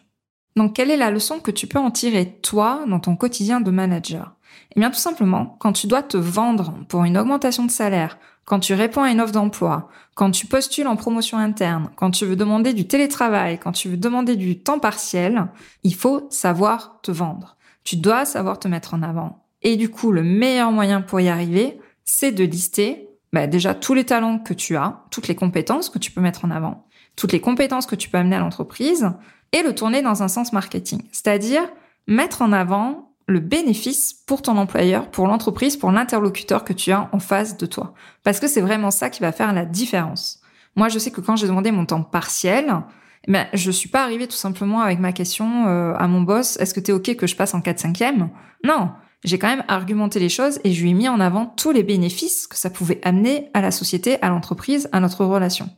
Donc, 0.56 0.75
quelle 0.75 0.91
est 0.91 0.99
la 0.99 1.11
leçon 1.11 1.38
que 1.41 1.50
tu 1.50 1.67
peux 1.67 1.79
en 1.79 1.91
tirer 1.91 2.38
toi 2.43 2.85
dans 2.87 3.00
ton 3.00 3.17
quotidien 3.17 3.61
de 3.61 3.71
manager? 3.71 4.35
Eh 4.75 4.81
bien, 4.81 4.90
tout 4.90 4.99
simplement, 4.99 5.56
quand 5.58 5.72
tu 5.72 5.87
dois 5.87 6.02
te 6.02 6.16
vendre 6.16 6.75
pour 6.88 7.04
une 7.04 7.19
augmentation 7.19 7.64
de 7.64 7.70
salaire, 7.70 8.19
quand 8.44 8.60
tu 8.60 8.75
réponds 8.75 9.02
à 9.02 9.10
une 9.10 9.20
offre 9.20 9.32
d'emploi, 9.32 9.88
quand 10.14 10.31
tu 10.31 10.46
postules 10.46 10.87
en 10.87 10.96
promotion 10.96 11.38
interne, 11.38 11.90
quand 11.96 12.10
tu 12.10 12.26
veux 12.26 12.37
demander 12.37 12.72
du 12.72 12.87
télétravail, 12.87 13.58
quand 13.58 13.72
tu 13.72 13.88
veux 13.88 13.96
demander 13.96 14.37
du 14.37 14.58
temps 14.58 14.78
partiel, 14.78 15.46
il 15.84 15.94
faut 15.94 16.26
savoir 16.31 16.99
te 17.02 17.10
vendre. 17.10 17.56
Tu 17.84 17.96
dois 17.96 18.25
savoir 18.25 18.58
te 18.58 18.69
mettre 18.69 18.94
en 18.94 19.02
avant. 19.02 19.46
Et 19.62 19.76
du 19.76 19.90
coup, 19.90 20.12
le 20.12 20.22
meilleur 20.22 20.72
moyen 20.72 21.00
pour 21.02 21.20
y 21.20 21.28
arriver, 21.28 21.81
c'est 22.04 22.32
de 22.32 22.44
lister 22.44 23.08
bah, 23.32 23.46
déjà 23.46 23.75
tous 23.75 23.94
les 23.94 24.04
talents 24.04 24.38
que 24.38 24.54
tu 24.54 24.76
as, 24.76 25.04
toutes 25.10 25.28
les 25.28 25.34
compétences 25.34 25.88
que 25.88 25.99
tu 25.99 26.10
peux 26.10 26.20
mettre 26.20 26.44
en 26.44 26.50
avant, 26.50 26.87
toutes 27.16 27.32
les 27.32 27.40
compétences 27.40 27.87
que 27.87 27.94
tu 27.94 28.08
peux 28.08 28.19
amener 28.19 28.37
à 28.37 28.40
l'entreprise, 28.40 29.10
et 29.52 29.62
le 29.62 29.75
tourner 29.75 30.02
dans 30.02 30.22
un 30.22 30.28
sens 30.28 30.52
marketing. 30.52 31.02
C'est-à-dire 31.12 31.62
mettre 32.06 32.43
en 32.43 32.52
avant 32.52 33.12
le 33.27 33.41
bénéfice 33.41 34.15
pour 34.27 34.43
ton 34.43 34.57
employeur, 34.57 35.11
pour 35.11 35.27
l'entreprise, 35.27 35.77
pour 35.77 35.93
l'interlocuteur 35.93 36.65
que 36.65 36.73
tu 36.73 36.93
as 36.93 37.09
en 37.13 37.19
face 37.19 37.57
de 37.57 37.67
toi. 37.67 37.95
Parce 38.25 38.41
que 38.41 38.49
c'est 38.49 38.61
vraiment 38.61 38.91
ça 38.91 39.11
qui 39.11 39.21
va 39.21 39.33
faire 39.33 39.53
la 39.53 39.65
différence. 39.65 40.41
Moi, 40.77 40.89
je 40.89 40.99
sais 40.99 41.11
que 41.11 41.21
quand 41.21 41.37
j'ai 41.37 41.47
demandé 41.47 41.71
mon 41.71 41.87
temps 41.87 42.03
partiel, 42.03 42.83
ben, 43.29 43.47
je 43.53 43.71
suis 43.71 43.89
pas 43.89 44.03
arrivée 44.03 44.27
tout 44.27 44.37
simplement 44.37 44.81
avec 44.81 44.99
ma 44.99 45.13
question 45.13 45.69
euh, 45.69 45.95
à 45.97 46.09
mon 46.09 46.23
boss, 46.23 46.57
est-ce 46.59 46.75
que 46.75 46.81
tu 46.81 46.91
es 46.91 46.95
OK 46.95 47.14
que 47.17 47.26
je 47.26 47.37
passe 47.37 47.55
en 47.55 47.61
4-5e 47.61 48.29
Non, 48.64 48.91
j'ai 49.23 49.38
quand 49.38 49.49
même 49.49 49.64
argumenté 49.69 50.19
les 50.19 50.29
choses 50.29 50.59
et 50.64 50.73
je 50.73 50.83
lui 50.83 50.91
ai 50.91 50.95
mis 50.95 51.09
en 51.09 51.21
avant 51.21 51.47
tous 51.47 51.71
les 51.71 51.85
bénéfices 51.85 52.47
que 52.47 52.57
ça 52.57 52.71
pouvait 52.71 53.00
amener 53.05 53.50
à 53.55 53.61
la 53.61 53.71
société, 53.71 54.21
à 54.23 54.29
l'entreprise, 54.29 54.88
à 54.93 55.00
notre 55.00 55.25
relation. 55.25 55.71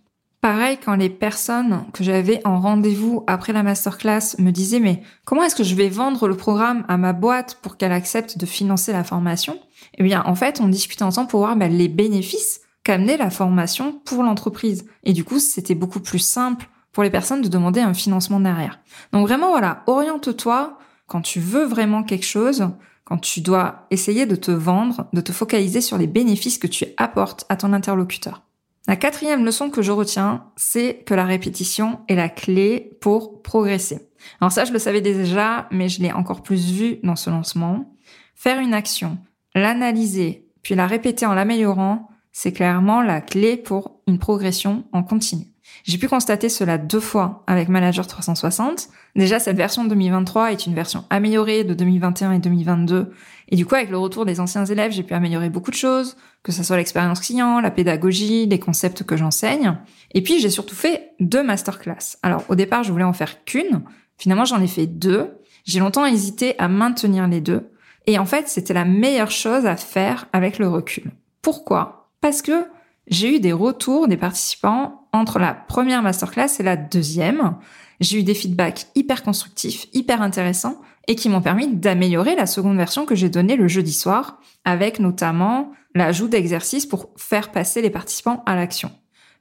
Pareil, 0.45 0.77
quand 0.77 0.97
les 0.97 1.09
personnes 1.09 1.87
que 1.95 2.05
j'avais 2.05 2.47
en 2.47 2.61
rendez-vous 2.61 3.25
après 3.27 3.55
la 3.55 3.63
masterclass 3.63 4.37
me 4.39 4.51
disaient 4.51 4.79
mais 4.79 5.01
comment 5.25 5.43
est-ce 5.43 5.57
que 5.57 5.65
je 5.65 5.75
vais 5.75 5.89
vendre 5.89 6.29
le 6.29 6.37
programme 6.37 6.85
à 6.87 6.99
ma 6.99 7.15
boîte 7.15 7.59
pour 7.63 7.79
qu'elle 7.79 7.93
accepte 7.93 8.37
de 8.37 8.45
financer 8.45 8.93
la 8.93 9.05
formation? 9.05 9.59
Eh 9.97 10.03
bien, 10.03 10.23
en 10.27 10.35
fait, 10.35 10.61
on 10.61 10.69
discutait 10.69 11.03
ensemble 11.03 11.31
pour 11.31 11.41
voir 11.41 11.57
bah, 11.57 11.69
les 11.69 11.89
bénéfices 11.89 12.61
qu'amenait 12.83 13.17
la 13.17 13.31
formation 13.31 13.99
pour 14.05 14.23
l'entreprise. 14.23 14.85
Et 15.03 15.15
du 15.15 15.25
coup, 15.25 15.39
c'était 15.39 15.75
beaucoup 15.75 16.01
plus 16.01 16.19
simple 16.19 16.69
pour 16.93 17.03
les 17.03 17.11
personnes 17.11 17.41
de 17.41 17.49
demander 17.49 17.81
un 17.81 17.95
financement 17.95 18.39
derrière. 18.39 18.81
Donc 19.15 19.27
vraiment, 19.27 19.49
voilà, 19.49 19.83
oriente-toi 19.87 20.77
quand 21.07 21.23
tu 21.23 21.41
veux 21.41 21.65
vraiment 21.65 22.03
quelque 22.03 22.27
chose, 22.27 22.69
quand 23.05 23.17
tu 23.17 23.41
dois 23.41 23.87
essayer 23.91 24.27
de 24.27 24.37
te 24.37 24.51
vendre, 24.51 25.07
de 25.15 25.23
te 25.23 25.33
focaliser 25.33 25.81
sur 25.81 25.97
les 25.97 26.07
bénéfices 26.07 26.59
que 26.59 26.67
tu 26.67 26.85
apportes 26.99 27.47
à 27.49 27.57
ton 27.57 27.73
interlocuteur. 27.73 28.44
La 28.87 28.97
quatrième 28.97 29.45
leçon 29.45 29.71
que 29.71 29.81
je 29.81 29.93
retiens, 29.93 30.45
c'est 30.57 31.05
que 31.07 31.14
la 31.14 31.25
répétition 31.25 32.00
est 32.09 32.17
la 32.17 32.29
clé 32.29 32.99
pour 33.00 33.41
progresser. 33.43 34.11
Alors 34.41 34.53
ça, 34.53 34.67
je 34.67 34.73
le 34.73 34.79
savais 34.79 35.00
déjà, 35.00 35.69
mais 35.71 35.88
je 35.88 36.03
l'ai 36.03 36.12
encore 36.12 36.43
plus 36.43 36.71
vu 36.71 36.99
dans 37.03 37.17
ce 37.17 37.31
lancement. 37.31 37.97
Faire 38.35 38.61
une 38.61 38.75
action, 38.75 39.17
l'analyser, 39.55 40.49
puis 40.62 40.75
la 40.75 40.87
répéter 40.87 41.25
en 41.25 41.35
l'améliorant, 41.35 42.09
c'est 42.33 42.53
clairement 42.53 43.00
la 43.00 43.23
clé 43.23 43.57
pour 43.57 44.00
une 44.07 44.19
progression 44.19 44.85
en 44.93 45.03
continu. 45.03 45.54
J'ai 45.85 45.99
pu 45.99 46.09
constater 46.09 46.49
cela 46.49 46.78
deux 46.78 47.00
fois 47.00 47.42
avec 47.47 47.68
Manager 47.68 48.06
360. 48.06 48.88
Déjà, 49.16 49.38
cette 49.38 49.56
version 49.56 49.85
2023 49.85 50.52
est 50.52 50.66
une 50.66 50.75
version 50.75 51.04
améliorée 51.11 51.64
de 51.64 51.75
2021 51.75 52.33
et 52.33 52.38
2022. 52.38 53.12
Et 53.49 53.56
du 53.56 53.66
coup, 53.66 53.75
avec 53.75 53.90
le 53.90 53.99
retour 53.99 54.25
des 54.25 54.40
anciens 54.40 54.64
élèves, 54.64 54.92
j'ai 54.92 55.02
pu 55.02 55.14
améliorer 55.14 55.50
beaucoup 55.50 55.71
de 55.71 55.76
choses, 55.76 56.16
que 56.42 56.52
ce 56.52 56.62
soit 56.62 56.76
l'expérience 56.76 57.21
client, 57.21 57.61
la 57.61 57.71
pédagogie, 57.71 58.47
les 58.47 58.59
concepts 58.59 59.02
que 59.02 59.16
j'enseigne. 59.16 59.76
Et 60.12 60.23
puis, 60.23 60.40
j'ai 60.40 60.50
surtout 60.50 60.75
fait 60.75 61.12
deux 61.21 61.42
masterclass. 61.42 62.16
Alors, 62.23 62.44
au 62.49 62.54
départ, 62.54 62.83
je 62.83 62.92
voulais 62.92 63.04
en 63.04 63.12
faire 63.12 63.44
qu'une. 63.44 63.83
Finalement, 64.16 64.44
j'en 64.44 64.61
ai 64.61 64.68
fait 64.68 64.87
deux. 64.87 65.38
J'ai 65.64 65.80
longtemps 65.80 66.06
hésité 66.06 66.59
à 66.59 66.68
maintenir 66.68 67.26
les 67.26 67.40
deux. 67.40 67.71
Et 68.06 68.18
en 68.18 68.26
fait, 68.26 68.49
c'était 68.49 68.75
la 68.75 68.85
meilleure 68.85 69.30
chose 69.30 69.66
à 69.66 69.76
faire 69.76 70.26
avec 70.33 70.59
le 70.59 70.68
recul. 70.68 71.11
Pourquoi? 71.42 72.11
Parce 72.21 72.42
que 72.42 72.66
j'ai 73.07 73.37
eu 73.37 73.41
des 73.41 73.53
retours 73.53 74.09
des 74.09 74.17
participants 74.17 75.07
entre 75.13 75.39
la 75.39 75.55
première 75.55 76.03
masterclass 76.03 76.49
et 76.59 76.63
la 76.63 76.77
deuxième. 76.77 77.57
j'ai 78.01 78.21
eu 78.21 78.23
des 78.23 78.35
feedbacks 78.35 78.87
hyper 78.95 79.23
constructifs, 79.23 79.87
hyper 79.93 80.23
intéressants 80.23 80.81
et 81.07 81.15
qui 81.15 81.29
m'ont 81.29 81.43
permis 81.43 81.69
d'améliorer 81.69 82.35
la 82.35 82.47
seconde 82.47 82.77
version 82.77 83.07
que 83.07 83.15
j'ai 83.15 83.29
donnée 83.29 83.57
le 83.57 83.69
jeudi 83.69 83.93
soir 83.93 84.41
avec 84.65 84.99
notamment 84.99 85.73
l'ajout 85.95 86.29
d'exercices 86.29 86.87
pour 86.87 87.11
faire 87.17 87.53
passer 87.53 87.83
les 87.83 87.91
participants 87.91 88.43
à 88.47 88.57
l'action. 88.57 88.91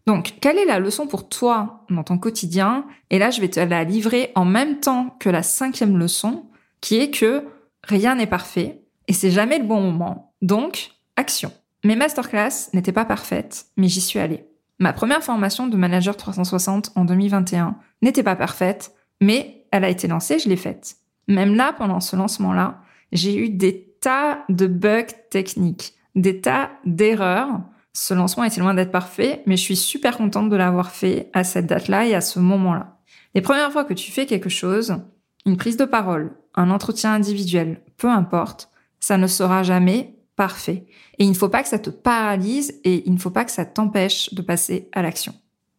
Donc, 0.05 0.35
quelle 0.41 0.57
est 0.57 0.65
la 0.65 0.79
leçon 0.79 1.07
pour 1.07 1.29
toi 1.29 1.85
dans 1.89 2.03
ton 2.03 2.17
quotidien? 2.17 2.85
Et 3.09 3.19
là, 3.19 3.31
je 3.31 3.39
vais 3.39 3.49
te 3.49 3.59
la 3.59 3.85
livrer 3.85 4.31
en 4.35 4.43
même 4.43 4.81
temps 4.81 5.15
que 5.19 5.29
la 5.29 5.43
cinquième 5.43 5.97
leçon, 5.97 6.45
qui 6.81 6.97
est 6.97 7.09
que 7.09 7.45
rien 7.83 8.15
n'est 8.15 8.27
parfait 8.27 8.81
et 9.07 9.13
c'est 9.13 9.31
jamais 9.31 9.59
le 9.59 9.65
bon 9.65 9.79
moment. 9.81 10.33
Donc, 10.41 10.91
action. 11.15 11.51
Mes 11.83 11.95
masterclass 11.95 12.69
n'étaient 12.73 12.91
pas 12.91 13.05
parfaites, 13.05 13.65
mais 13.77 13.87
j'y 13.87 14.01
suis 14.01 14.19
allée. 14.19 14.45
Ma 14.79 14.93
première 14.93 15.23
formation 15.23 15.67
de 15.67 15.77
manager 15.77 16.17
360 16.17 16.91
en 16.95 17.05
2021 17.05 17.75
n'était 18.01 18.23
pas 18.23 18.35
parfaite, 18.35 18.93
mais 19.21 19.67
elle 19.71 19.83
a 19.83 19.89
été 19.89 20.07
lancée, 20.07 20.39
je 20.39 20.49
l'ai 20.49 20.55
faite. 20.55 20.95
Même 21.27 21.55
là, 21.55 21.73
pendant 21.73 21.99
ce 21.99 22.15
lancement-là, 22.15 22.81
j'ai 23.11 23.35
eu 23.35 23.49
des 23.49 23.95
tas 24.01 24.43
de 24.49 24.67
bugs 24.67 25.03
techniques, 25.29 25.93
des 26.15 26.41
tas 26.41 26.71
d'erreurs 26.85 27.61
ce 27.93 28.15
lancement 28.15 28.43
était 28.43 28.59
loin 28.59 28.73
d'être 28.73 28.91
parfait, 28.91 29.43
mais 29.45 29.55
je 29.55 29.61
suis 29.61 29.75
super 29.75 30.17
contente 30.17 30.49
de 30.49 30.55
l'avoir 30.55 30.91
fait 30.91 31.29
à 31.33 31.43
cette 31.43 31.67
date-là 31.67 32.07
et 32.07 32.15
à 32.15 32.21
ce 32.21 32.39
moment-là. 32.39 32.97
Les 33.35 33.41
premières 33.41 33.71
fois 33.71 33.85
que 33.85 33.93
tu 33.93 34.11
fais 34.11 34.25
quelque 34.25 34.49
chose, 34.49 34.97
une 35.45 35.57
prise 35.57 35.77
de 35.77 35.85
parole, 35.85 36.35
un 36.55 36.71
entretien 36.71 37.13
individuel, 37.13 37.81
peu 37.97 38.09
importe, 38.09 38.69
ça 38.99 39.17
ne 39.17 39.27
sera 39.27 39.61
jamais 39.61 40.15
parfait. 40.35 40.85
Et 41.19 41.25
il 41.25 41.29
ne 41.29 41.35
faut 41.35 41.49
pas 41.49 41.63
que 41.63 41.69
ça 41.69 41.79
te 41.79 41.89
paralyse 41.89 42.79
et 42.83 43.03
il 43.05 43.13
ne 43.13 43.19
faut 43.19 43.29
pas 43.29 43.45
que 43.45 43.51
ça 43.51 43.65
t'empêche 43.65 44.33
de 44.33 44.41
passer 44.41 44.89
à 44.91 45.01
l'action. 45.01 45.33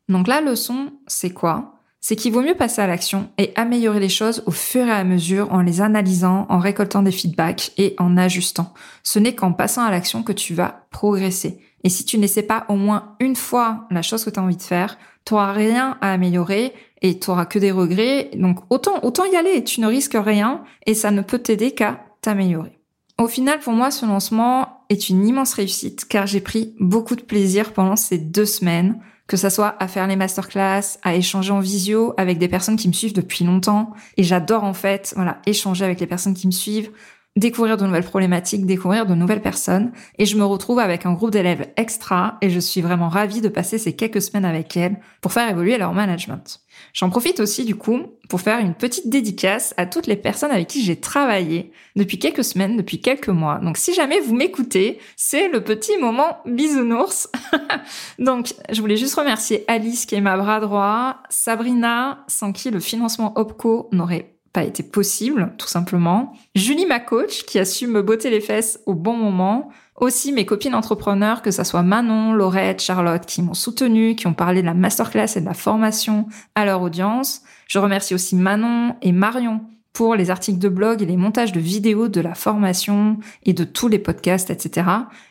Donc 0.09 0.29
la 0.29 0.41
leçon, 0.41 0.93
c'est 1.07 1.33
quoi? 1.33 1.81
C'est 2.01 2.17
qu'il 2.17 2.33
vaut 2.33 2.43
mieux 2.43 2.55
passer 2.55 2.83
à 2.83 2.87
l'action 2.87 3.31
et 3.39 3.53
améliorer 3.57 3.99
les 3.99 4.11
choses 4.11 4.43
au 4.45 4.51
fur 4.51 4.87
et 4.87 4.91
à 4.91 5.05
mesure 5.05 5.51
en 5.53 5.63
les 5.63 5.81
analysant, 5.81 6.45
en 6.51 6.59
récoltant 6.59 7.03
des 7.03 7.11
feedbacks 7.11 7.73
et 7.79 7.95
en 7.99 8.19
ajustant. 8.19 8.75
Ce 9.03 9.19
n'est 9.19 9.35
qu'en 9.35 9.53
passant 9.53 9.83
à 9.83 9.91
l'action 9.91 10.23
que 10.23 10.33
tu 10.33 10.53
vas 10.53 10.87
progresser. 10.91 11.61
Et 11.83 11.89
si 11.89 12.05
tu 12.05 12.19
n'essaies 12.19 12.43
pas 12.43 12.67
au 12.69 12.77
moins 12.77 13.17
une 13.21 13.37
fois 13.37 13.87
la 13.91 14.03
chose 14.03 14.23
que 14.23 14.29
tu 14.29 14.39
as 14.39 14.43
envie 14.43 14.57
de 14.57 14.63
faire, 14.63 14.99
tu 15.25 15.33
n'auras 15.33 15.53
rien 15.53 15.97
à 16.03 16.13
améliorer 16.13 16.75
et 17.01 17.19
tu 17.19 17.31
auras 17.31 17.47
que 17.47 17.59
des 17.59 17.71
regrets. 17.71 18.31
Donc 18.35 18.59
autant, 18.69 19.03
autant 19.03 19.25
y 19.25 19.37
aller, 19.37 19.65
tu 19.65 19.81
ne 19.81 19.87
risques 19.87 20.19
rien 20.19 20.63
et 20.85 20.93
ça 20.93 21.11
ne 21.11 21.23
peut 21.23 21.39
t'aider 21.39 21.71
qu'à 21.71 22.05
t'améliorer. 22.21 22.74
Au 23.17 23.29
final, 23.29 23.61
pour 23.61 23.73
moi, 23.73 23.93
ce 23.93 24.07
lancement 24.07 24.85
est 24.89 25.09
une 25.09 25.27
immense 25.27 25.55
réussite 25.55 26.05
car 26.09 26.27
j'ai 26.27 26.41
pris 26.41 26.75
beaucoup 26.81 27.15
de 27.15 27.23
plaisir 27.23 27.73
pendant 27.73 27.95
ces 27.95 28.19
deux 28.19 28.45
semaines, 28.45 29.01
que 29.29 29.37
ça 29.37 29.51
soit 29.51 29.77
à 29.79 29.87
faire 29.87 30.07
les 30.09 30.17
masterclass, 30.17 30.99
à 31.03 31.15
échanger 31.15 31.53
en 31.53 31.61
visio 31.61 32.13
avec 32.17 32.39
des 32.39 32.49
personnes 32.49 32.77
qui 32.77 32.89
me 32.89 32.93
suivent 32.93 33.15
depuis 33.15 33.45
longtemps. 33.45 33.93
Et 34.17 34.25
j'adore 34.25 34.65
en 34.65 34.75
fait, 34.75 35.13
voilà, 35.15 35.41
échanger 35.47 35.85
avec 35.85 36.01
les 36.01 36.07
personnes 36.07 36.35
qui 36.35 36.49
me 36.49 36.53
suivent, 36.53 36.91
découvrir 37.37 37.77
de 37.77 37.85
nouvelles 37.85 38.05
problématiques, 38.05 38.65
découvrir 38.65 39.07
de 39.07 39.15
nouvelles 39.15 39.43
personnes. 39.43 39.93
Et 40.19 40.27
je 40.27 40.37
me 40.37 40.45
retrouve 40.45 40.79
avec 40.79 41.05
un 41.05 41.13
groupe 41.13 41.31
d'élèves 41.31 41.69
extra 41.77 42.39
et 42.41 42.51
je 42.51 42.61
suis 42.61 42.81
vraiment 42.81 43.09
ravie 43.09 43.41
de 43.41 43.49
passer 43.49 43.79
ces 43.79 43.95
quelques 43.95 44.23
semaines 44.23 44.45
avec 44.45 44.77
elles 44.77 45.01
pour 45.21 45.33
faire 45.33 45.51
évoluer 45.51 45.77
leur 45.77 45.93
management. 45.93 46.61
J'en 46.93 47.11
profite 47.11 47.41
aussi 47.41 47.65
du 47.65 47.75
coup 47.75 48.01
pour 48.29 48.41
faire 48.41 48.61
une 48.61 48.75
petite 48.75 49.09
dédicace 49.09 49.75
à 49.77 49.87
toutes 49.87 50.07
les 50.07 50.17
personnes 50.17 50.51
avec 50.51 50.69
qui 50.69 50.83
j'ai 50.83 50.97
travaillé 50.97 51.73
depuis 51.97 52.19
quelques 52.19 52.45
semaines, 52.45 52.77
depuis 52.77 53.01
quelques 53.01 53.29
mois. 53.29 53.59
Donc 53.59 53.77
si 53.79 53.95
jamais 53.95 54.21
vous 54.21 54.35
m'écoutez, 54.35 54.99
c'est 55.17 55.49
le 55.49 55.63
petit 55.63 55.97
moment 55.99 56.39
bisounours. 56.47 57.29
Donc 58.19 58.55
je 58.71 58.81
voulais 58.81 58.97
juste 58.97 59.15
remercier 59.15 59.65
Alice 59.69 60.07
qui 60.07 60.15
est 60.15 60.21
ma 60.21 60.37
bras 60.37 60.61
droit, 60.61 61.17
Sabrina 61.31 62.25
sans 62.29 62.53
qui 62.53 62.71
le 62.71 62.81
financement 62.81 63.37
OPCO 63.37 63.89
n'aurait 63.93 64.34
pas 64.55 64.63
été 64.63 64.85
possible, 64.85 65.53
tout 65.59 65.67
simplement. 65.67 66.33
Julie, 66.55 66.87
ma 66.87 67.01
coach, 67.01 67.45
qui 67.45 67.59
a 67.59 67.65
su 67.65 67.89
me 67.89 68.03
botter 68.03 68.31
les 68.31 68.41
fesses 68.41 68.81
au 68.87 68.95
bon 68.95 69.17
moment. 69.17 69.69
Aussi 69.97 70.33
mes 70.33 70.47
copines 70.47 70.77
entrepreneurs, 70.77 71.43
que 71.43 71.51
ça 71.51 71.65
soit 71.65 71.83
Manon, 71.83 72.33
Laurette, 72.33 72.81
Charlotte, 72.81 73.27
qui 73.27 73.43
m'ont 73.43 73.55
soutenu, 73.55 74.15
qui 74.15 74.29
ont 74.29 74.33
parlé 74.33 74.61
de 74.63 74.67
la 74.67 74.75
masterclass 74.75 75.37
et 75.37 75.41
de 75.41 75.47
la 75.47 75.55
formation 75.55 76.29
à 76.55 76.65
leur 76.65 76.83
audience. 76.83 77.43
Je 77.67 77.81
remercie 77.81 78.15
aussi 78.15 78.37
Manon 78.37 78.95
et 79.03 79.11
Marion 79.11 79.61
pour 79.95 80.17
les 80.17 80.31
articles 80.31 80.59
de 80.59 80.69
blog 80.69 81.03
et 81.03 81.07
les 81.07 81.17
montages 81.17 81.53
de 81.53 81.61
vidéos 81.61 82.09
de 82.09 82.21
la 82.21 82.35
formation 82.35 83.17
et 83.47 83.53
de 83.53 83.63
tous 83.63 83.87
les 83.87 84.01
podcasts, 84.01 84.51
etc. 84.51 84.89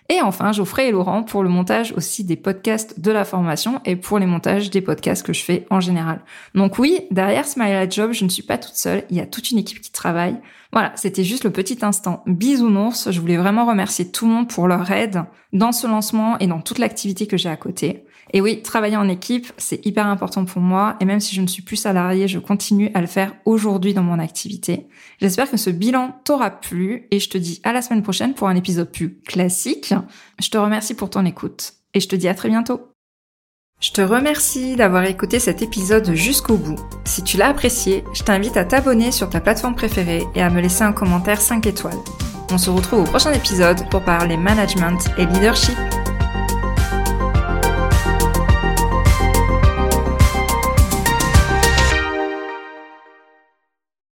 Et 0.08 0.22
enfin, 0.22 0.54
Geoffrey 0.54 0.88
et 0.88 0.92
Laurent 0.92 1.24
pour 1.24 1.44
le 1.44 1.50
montage 1.50 1.94
aussi 1.98 2.24
des 2.24 2.38
podcasts 2.38 3.00
de 3.00 3.12
la 3.12 3.26
formation 3.26 3.82
et 3.84 3.98
pour 3.98 4.20
les 4.20 4.26
montages 4.26 4.70
des 4.70 4.80
podcasts 4.80 5.26
que 5.26 5.34
je 5.34 5.44
fais 5.44 5.68
en 5.70 5.82
général. 5.82 6.22
Donc 6.56 6.80
oui, 6.80 7.02
derrière 7.12 7.46
Smile 7.46 7.92
Job, 7.92 8.14
je 8.14 8.24
ne 8.24 8.30
suis 8.30 8.42
pas 8.42 8.58
toute 8.58 8.76
seule, 8.76 9.04
il 9.10 9.18
y 9.18 9.20
a 9.20 9.26
toute 9.26 9.52
une 9.52 9.58
équipe 9.58 9.82
qui 9.82 9.92
travaille. 9.92 10.38
Voilà, 10.72 10.94
c'était 10.96 11.26
juste 11.26 11.44
le 11.44 11.52
petit 11.52 11.80
instant 11.82 12.24
bisounours. 12.26 13.12
Je 13.12 13.20
voulais 13.20 13.38
vraiment 13.38 13.66
remercier 13.66 14.10
tout 14.10 14.26
le 14.26 14.32
monde 14.32 14.50
pour 14.50 14.70
leur 14.70 14.90
aide 14.92 15.24
dans 15.52 15.74
ce 15.74 15.88
lancement 15.88 16.40
et 16.40 16.48
dans 16.48 16.62
toute 16.62 16.80
l'activité 16.80 17.28
que 17.28 17.38
j'ai 17.38 17.50
à 17.50 17.58
côté. 17.58 18.06
Et 18.36 18.42
oui, 18.42 18.64
travailler 18.64 18.98
en 18.98 19.08
équipe, 19.08 19.54
c'est 19.58 19.86
hyper 19.86 20.08
important 20.08 20.44
pour 20.44 20.62
moi. 20.62 20.96
Et 21.00 21.06
même 21.06 21.20
si 21.20 21.36
je 21.36 21.42
ne 21.42 21.48
suis 21.48 21.62
plus 21.62 21.76
salariée, 21.76 22.28
je 22.28 22.40
continue 22.40 22.90
à 22.96 23.02
le 23.02 23.08
faire 23.08 23.36
aujourd'hui 23.46 23.94
dans 23.94 24.02
mon 24.02 24.18
activité. 24.18 24.88
J'espère 25.22 25.50
que 25.50 25.58
ce 25.58 25.70
bilan 25.70 26.20
t'aura 26.24 26.50
plu 26.50 27.08
et 27.12 27.20
je 27.20 27.30
te 27.30 27.38
dis 27.38 27.62
à 27.64 27.72
la 27.74 27.84
semaine 27.84 28.02
prochaine 28.02 28.34
pour 28.34 28.48
un 28.48 28.56
épisode 28.56 28.92
plus 28.92 29.20
classique. 29.20 29.94
Je 30.42 30.50
te 30.50 30.58
remercie 30.58 30.96
pour 30.96 31.12
ton 31.12 31.26
écoute 31.26 31.74
et 31.94 32.00
je 32.00 32.08
te 32.08 32.16
dis 32.16 32.28
à 32.28 32.34
très 32.34 32.50
bientôt. 32.50 32.82
Je 33.80 33.92
te 33.92 34.02
remercie 34.02 34.76
d'avoir 34.78 35.04
écouté 35.04 35.40
cet 35.40 35.62
épisode 35.62 36.14
jusqu'au 36.16 36.58
bout. 36.58 36.80
Si 37.06 37.22
tu 37.22 37.38
l'as 37.38 37.50
apprécié, 37.50 38.04
je 38.14 38.24
t'invite 38.24 38.58
à 38.58 38.66
t'abonner 38.66 39.12
sur 39.12 39.30
ta 39.30 39.42
plateforme 39.42 39.76
préférée 39.76 40.24
et 40.36 40.42
à 40.42 40.50
me 40.50 40.62
laisser 40.62 40.84
un 40.84 40.94
commentaire 40.94 41.42
5 41.42 41.68
étoiles. 41.68 42.00
On 42.52 42.58
se 42.58 42.70
retrouve 42.70 43.02
au 43.02 43.04
prochain 43.04 43.34
épisode 43.34 43.88
pour 43.90 44.02
parler 44.02 44.38
management 44.38 45.00
et 45.18 45.26
leadership. 45.26 45.78